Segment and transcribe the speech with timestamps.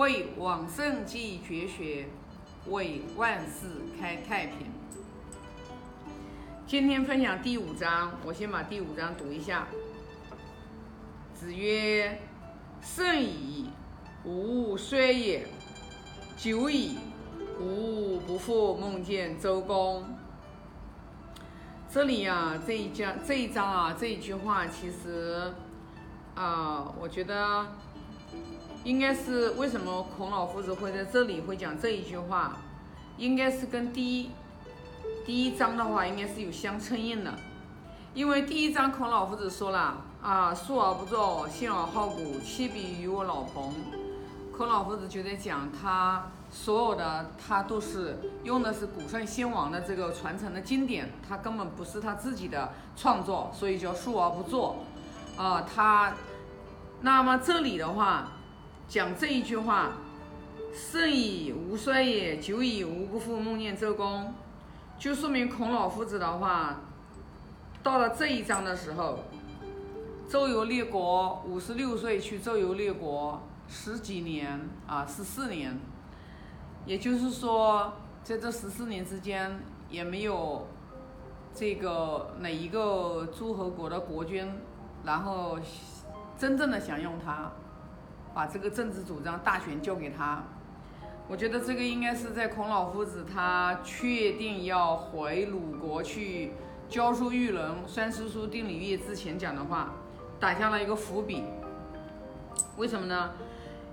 [0.00, 2.06] 为往圣继绝学，
[2.68, 3.66] 为万世
[4.00, 4.66] 开太平。
[6.66, 9.66] 今天分享第五章，我先把第五章读一下。
[11.34, 12.18] 子曰
[12.80, 13.68] ：“圣矣，
[14.24, 15.42] 吾衰也；
[16.34, 16.96] 久矣，
[17.60, 20.02] 吾不复梦见周公。”
[21.92, 25.52] 这里啊，这一章这一章啊，这一句话，其实
[26.36, 27.66] 啊，我觉得
[28.84, 32.56] 应该是为什么孔老夫子会在这里会讲这一句话，
[33.16, 34.30] 应该是跟第一
[35.24, 37.34] 第一章的话，应该是有相称应的。
[38.14, 43.72] 因为第一章孔老夫子说了啊，述而不作，信而好古，弃笔于我老彭。
[44.56, 46.30] 孔老夫子就在讲他。
[46.52, 54.78] 所有的他都是用的是古圣先王的这个传承的经典，他根本不是他自己的创作，所以叫述而不作。
[55.36, 56.12] 啊，他
[57.02, 58.32] 那么这里的话
[58.90, 59.92] 讲这一句话，
[60.74, 64.34] 圣矣无衰也，久矣吾不复梦见周公，
[64.98, 66.80] 就说明孔老夫子的话
[67.84, 69.20] 到了这一章的时候，
[70.28, 75.78] 周游列国，五十六岁去周游列国十几年啊，十四年。
[76.84, 77.92] 也就是说，
[78.24, 80.66] 在这十四年之间，也没有
[81.54, 84.52] 这个哪一个诸侯国的国君，
[85.04, 85.60] 然后
[86.36, 87.52] 真正的想用他，
[88.34, 90.42] 把这个政治主张大权交给他。
[91.28, 96.52] 我觉得这个应该是在孔老夫子他确定要回鲁国去
[96.88, 99.94] 教书育人、宣诗书、定礼乐之前讲的话，
[100.40, 101.44] 打下了一个伏笔。
[102.76, 103.30] 为什么呢？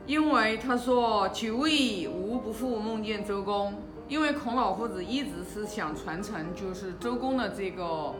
[0.08, 3.76] 因为他说久矣，吾不复梦见周公。
[4.08, 8.16] 因为孔老夫子一直是想传承，就是周公的这个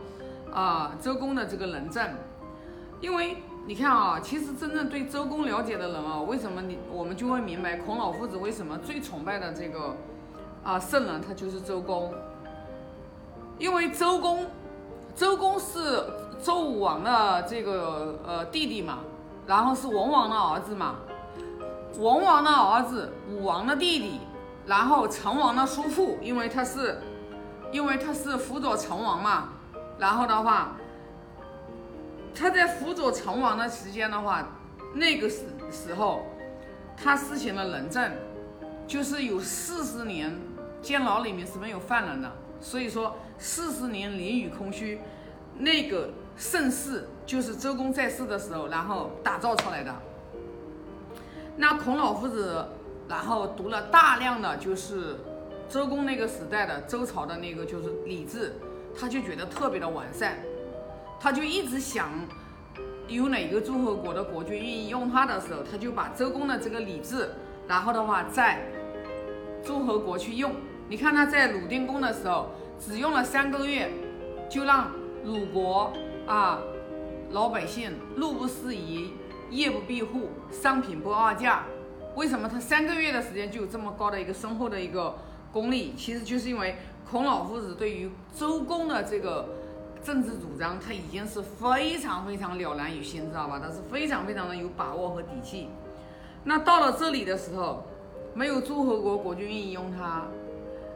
[0.52, 2.10] 啊，周公的这个仁政。
[3.00, 3.38] 因为
[3.68, 9.94] 你看啊，其实真正对周公了解的人啊，为什么你我们就会明白孔老夫子为什么最崇拜的这个
[10.64, 12.10] 啊圣人，他就是周公。
[13.58, 14.46] 因为周公，
[15.14, 16.02] 周公是
[16.42, 19.00] 周武王的这个呃弟弟嘛，
[19.46, 20.94] 然后是文王的儿子嘛。
[21.98, 24.18] 文王的儿子，武王的弟弟，
[24.64, 27.02] 然后成王的叔父，因为他是，
[27.70, 29.50] 因为他是辅佐成王嘛。
[29.98, 30.74] 然后的话，
[32.38, 34.48] 他在辅佐成王的时间的话，
[34.94, 36.24] 那个时时候，
[36.96, 38.12] 他实行了仁政，
[38.86, 40.38] 就是有四十年
[40.80, 45.00] 监牢里面是没有犯人的，所以说四十年囹圄空虚，
[45.56, 49.92] 那个盛世就是周公在世的时候，然后打造出来的。
[51.56, 52.64] 那孔老夫子，
[53.08, 55.16] 然后读了大量的就是
[55.68, 58.54] 周公那个时代的周朝的那个就是礼制，
[58.96, 60.38] 他就觉得特别的完善，
[61.20, 62.10] 他就一直想
[63.06, 67.30] 有哪个诸侯国的国君愿意用他的时候，他就把周公的这个礼制，
[67.66, 68.62] 然后的话在
[69.64, 70.52] 诸侯国去用。
[70.88, 73.90] 你看他在鲁定公的时候，只用了三个月，
[74.48, 74.92] 就让
[75.24, 75.92] 鲁国
[76.26, 76.60] 啊
[77.30, 79.12] 老百姓路不拾遗。
[79.50, 81.64] 夜不闭户，商品不二价，
[82.14, 85.16] 为什么他三个月的时间就有这么高的一个深厚的一个
[85.50, 85.94] 功力？
[85.96, 86.76] 其实就是因为
[87.10, 89.48] 孔老夫子对于周公的这个
[90.08, 93.60] 政治主张，他已经是非常非常了然于心，知道吧？
[93.62, 95.68] 他是非常非常的有把握和底气。
[96.44, 97.84] 那到了这里的时候，
[98.32, 100.24] 没有诸侯国国君愿意用他，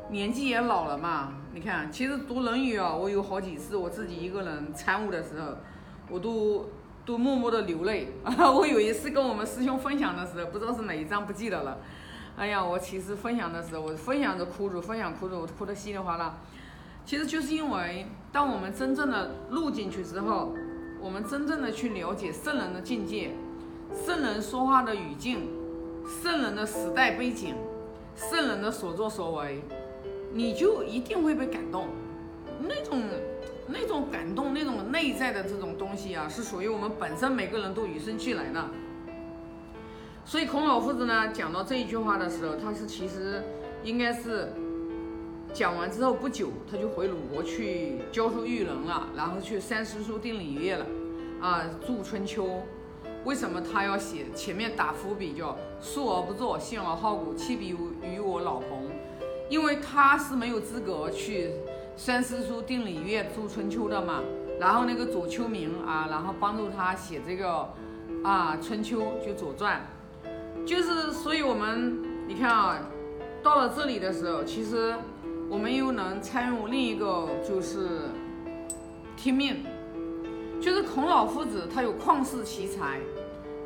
[0.08, 1.34] 年纪也老了嘛。
[1.52, 5.58] 你看，其实读《论语》啊，我有好几次我自己一个人参悟的时候，
[6.08, 6.70] 我都。
[7.04, 8.30] 都默默的流泪啊！
[8.48, 11.78] 我有一次跟我们师兄分享的时候，不知道是哪一章不记得了。
[12.36, 16.36] 哎呀，我其实分享的时候，我分享着哭着，分享哭着，我哭得稀里哗啦。
[17.04, 20.54] 其实就是因为，当我们真正的录进去之后，
[21.00, 23.34] 我们真正的去了解圣人的境界，
[24.06, 25.48] 圣人说话的语境，
[26.22, 27.54] 圣人的时代背景，
[28.16, 29.62] 圣人的所作所为，
[30.32, 31.88] 你就一定会被感动。
[32.60, 33.02] 那种。
[33.68, 38.62] 那种感动，那种内在的这种东西啊，是属于我们本身每个人都与生俱来的。
[40.24, 43.42] 所以孔老夫子呢讲到这一句话的时候，他是其实
[43.84, 44.52] 应该是
[45.52, 50.86] 讲完之后不久，他就回鲁国去教书育人了，然后去三师书定礼乐了，
[51.40, 52.62] 啊，著春秋。
[53.24, 58.90] 为什么他要写前面打伏笔叫述而不作，信而好古，弃笔于我老彭？
[59.48, 61.52] 因为他是没有资格去。
[61.94, 64.22] 三师书定礼乐著春秋的嘛，
[64.58, 67.68] 然后那个左丘明啊，然后帮助他写这个
[68.24, 69.86] 啊春秋就左传，
[70.66, 72.88] 就是所以我们你看啊，
[73.42, 74.94] 到了这里的时候，其实
[75.52, 78.08] 我们又能参与另一个就是
[79.18, 79.62] 听命，
[80.62, 82.98] 就是孔老夫子他有旷世奇才，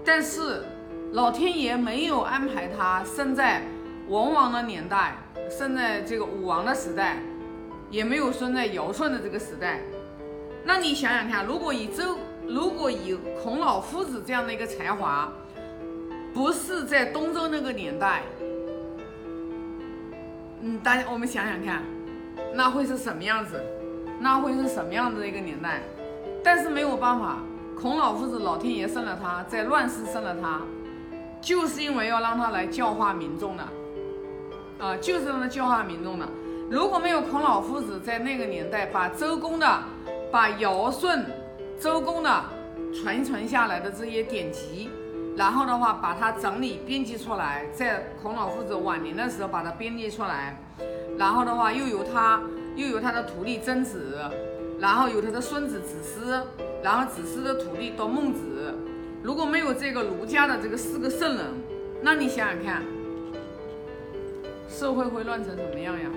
[0.05, 0.65] 但是
[1.13, 3.63] 老天爷没有安排他生在
[4.09, 5.17] 文王的年代，
[5.49, 7.19] 生在这个武王的时代，
[7.89, 9.79] 也没有生在尧舜的这个时代。
[10.65, 12.19] 那你想想看，如果以周，
[12.49, 15.33] 如果以孔老夫子这样的一个才华，
[16.35, 18.25] 不是在东周那个年代，
[20.69, 21.81] 嗯，大家我们想想看，
[22.53, 23.63] 那会是什么样子？
[24.19, 25.81] 那会是什么样子的一个年代？
[26.43, 27.39] 但是没有办法，
[27.81, 30.61] 孔老夫子老天爷生了他，在乱世生了他，
[31.41, 33.63] 就是因为要让他来教化民众的，
[34.81, 36.27] 啊，就是让他教化民众的。
[36.69, 39.83] 如果没有孔老夫子在那个年代把周公的、
[40.33, 41.25] 把尧舜、
[41.79, 42.45] 周公的
[42.93, 44.91] 传承下来的这些典籍，
[45.37, 50.57] 然后的话把它整理编辑出来，在孔老夫子晚年的时候把它编辑出来，
[51.19, 52.41] 然后的话又由他。
[52.77, 54.21] 又由他的徒弟曾子，
[54.79, 56.45] 然后有他的孙子子思，
[56.83, 58.75] 然后子思的徒弟到孟子。
[59.23, 61.47] 如果没有这个儒家的这个四个圣人，
[62.03, 62.83] 那你想想看，
[64.69, 66.11] 社会会乱成什么样呀？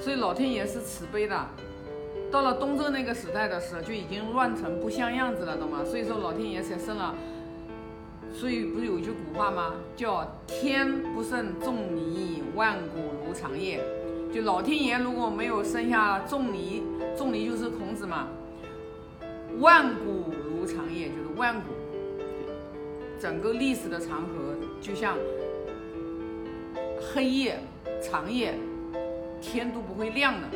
[0.00, 1.46] 所以老天爷是慈悲的。
[2.32, 5.84] 到了东周那个时代的时候，就已经乱成不像样子了，懂吗？
[5.84, 7.14] 所以说老天爷才生了。
[8.34, 9.74] 所以不是有一句古话吗？
[9.96, 13.80] 叫“天不生仲尼，万古如长夜”。
[14.34, 16.82] 就老天爷如果没有生下仲尼，
[17.16, 18.26] 仲尼就是孔子嘛。
[19.60, 21.68] 万古如长夜，就是万古，
[23.20, 25.16] 整个历史的长河就像
[27.00, 27.60] 黑夜、
[28.02, 28.58] 长夜，
[29.40, 30.48] 天都不会亮的。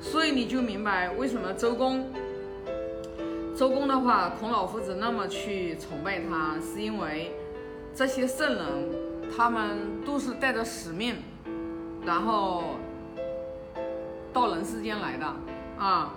[0.00, 2.04] 所以你就明白为什么周公，
[3.54, 7.32] 周公的话，孔老夫子那么去崇拜他，是因为
[7.94, 8.64] 这些圣人，
[9.36, 11.16] 他们都是带着使命。
[12.04, 12.64] 然后
[14.32, 15.26] 到人世间来的
[15.78, 16.14] 啊，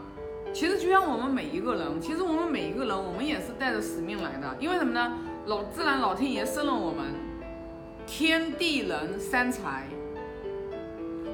[0.51, 4.55] 其实就像我们每一个人，其实我们每一个人，我们也是带着使命来的。
[4.59, 5.13] 因为什么呢？
[5.45, 7.13] 老自然老天爷生了我们，
[8.07, 9.87] 天地人三才，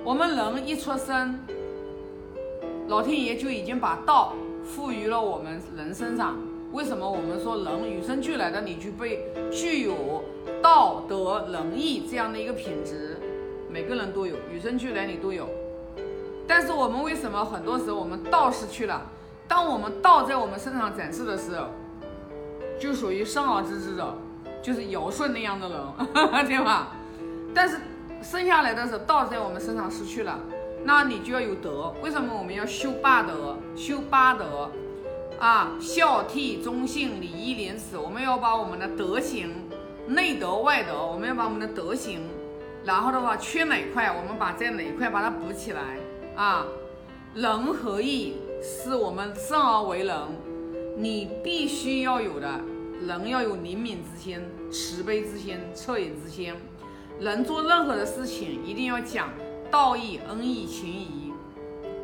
[0.03, 1.39] 我们人一出生，
[2.89, 4.33] 老天爷就已经把道
[4.71, 6.37] 赋予了我们人身上。
[6.71, 10.23] 为什么我们说人与生俱来的你具备具有
[10.63, 13.17] 道德仁义这样的一个品质？
[13.69, 15.49] 每个人都有，与生俱来你都有。
[16.47, 19.01] 但是我们为什么很多时候我们道失去了？
[19.49, 21.67] 当我们道在我们身上展示的时候，
[22.79, 24.15] 就属于生而知之的，
[24.61, 25.77] 就是尧舜那样的人，
[26.47, 26.95] 对吧？
[27.53, 27.77] 但是
[28.21, 30.39] 生下来的时候道在我们身上失去了，
[30.83, 31.93] 那你就要有德。
[32.01, 33.57] 为什么我们要修八德？
[33.75, 34.71] 修八德
[35.39, 39.49] 啊，孝悌忠信礼义廉耻，我们要把我们的德行，
[40.07, 42.21] 内德外德，我们要把我们的德行。
[42.83, 45.97] 然后的话，缺哪块，我们把在哪一块把它补起来
[46.35, 46.65] 啊？
[47.33, 50.17] 仁和义是我们生而为人，
[50.97, 52.59] 你必须要有的。
[53.07, 54.39] 人要有怜悯之心、
[54.71, 56.53] 慈悲之心、恻隐之心。
[57.19, 59.29] 人做任何的事情，一定要讲
[59.71, 61.31] 道义、恩义、情义，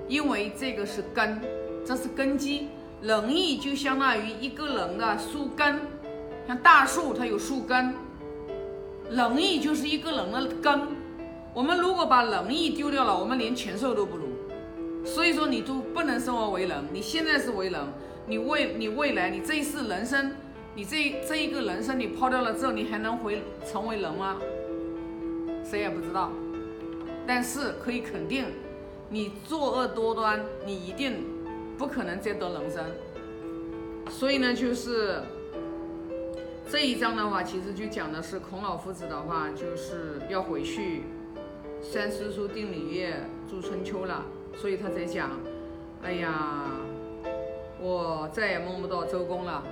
[0.08, 1.42] 因为这个是根，
[1.86, 2.70] 这是根基。
[3.02, 5.82] 仁义就相当于一个人的树根，
[6.48, 7.94] 像大树，它有树根。
[9.12, 10.82] 仁义就是一个人的根，
[11.54, 14.26] 我们如果把仁义丢掉了，我们连禽兽都不如。
[15.06, 16.84] 所以说，你都不能生而为人。
[16.92, 17.82] 你现在是为人，
[18.26, 20.32] 你未你未来你这一世人生，
[20.74, 24.38] 你这这一个人生你抛掉了之后，你还能回成为人吗？
[25.64, 26.32] 谁也不知道。
[27.28, 28.46] 但是可以肯定，
[29.10, 31.24] 你作恶多端，你一定
[31.78, 32.86] 不可能再得人生。
[34.10, 35.22] 所以呢，就是。
[36.70, 41.04] 这一章的话，其实就讲的是孔老夫子的话，就是要回去
[41.82, 43.14] 三思书定礼乐
[43.50, 45.32] 著春秋了，所以他才讲，
[46.04, 46.66] 哎呀，
[47.80, 49.64] 我再也梦不到周公了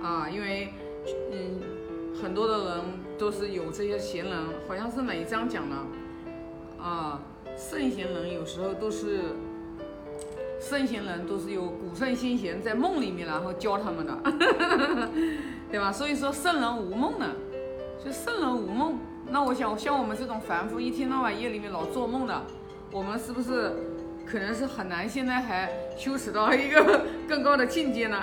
[0.00, 0.68] 啊，因为
[1.32, 1.60] 嗯，
[2.22, 2.84] 很多的人
[3.18, 4.32] 都是有这些贤人，
[4.68, 5.74] 好像是哪一章讲的
[6.80, 7.20] 啊，
[7.56, 9.20] 圣贤人有时候都是
[10.60, 14.18] 圣贤人都是有古圣先贤在梦里面然后教他们的。
[15.70, 15.92] 对吧？
[15.92, 17.26] 所以说圣人无梦呢，
[18.02, 18.98] 就圣人无梦。
[19.30, 22.42] 那我想，像我们这种凡夫，一天到晚夜里面老做梦的，
[22.90, 23.74] 我们是不是
[24.24, 28.22] 可能是很难现在还修持到一个更高的境界呢？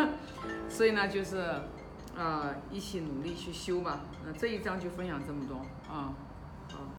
[0.68, 1.38] 所以呢，就是
[2.18, 4.00] 啊，一起努力去修吧。
[4.26, 5.56] 那这一章就分享这么多
[5.90, 6.12] 啊。
[6.70, 6.80] 好